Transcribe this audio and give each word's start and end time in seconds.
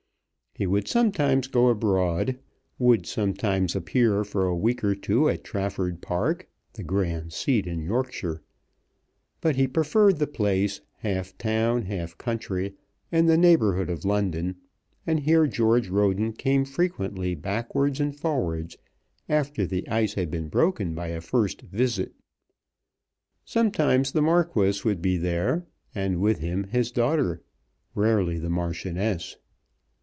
He 0.53 0.67
would 0.67 0.85
sometimes 0.85 1.47
go 1.47 1.69
abroad, 1.69 2.37
would 2.77 3.05
sometimes 3.05 3.73
appear 3.73 4.25
for 4.25 4.45
a 4.45 4.55
week 4.55 4.83
or 4.83 4.95
two 4.95 5.29
at 5.29 5.45
Trafford 5.45 6.01
Park, 6.01 6.49
the 6.73 6.83
grand 6.83 7.31
seat 7.31 7.65
in 7.65 7.81
Yorkshire. 7.81 8.41
But 9.39 9.55
he 9.55 9.65
preferred 9.65 10.17
the 10.19 10.27
place, 10.27 10.81
half 10.97 11.37
town 11.37 11.83
half 11.83 12.17
country, 12.17 12.75
in 13.13 13.27
the 13.27 13.37
neighbourhood 13.37 13.89
of 13.89 14.03
London, 14.03 14.57
and 15.07 15.21
here 15.21 15.47
George 15.47 15.87
Roden 15.87 16.33
came 16.33 16.65
frequently 16.65 17.33
backwards 17.33 18.01
and 18.01 18.13
forwards 18.13 18.75
after 19.29 19.65
the 19.65 19.87
ice 19.87 20.15
had 20.15 20.29
been 20.29 20.49
broken 20.49 20.93
by 20.93 21.07
a 21.07 21.21
first 21.21 21.61
visit. 21.61 22.11
Sometimes 23.45 24.11
the 24.11 24.21
Marquis 24.21 24.81
would 24.83 25.01
be 25.01 25.15
there, 25.15 25.65
and 25.95 26.19
with 26.19 26.39
him 26.39 26.65
his 26.65 26.91
daughter, 26.91 27.41
rarely 27.95 28.37
the 28.37 28.49
Marchioness. 28.49 29.37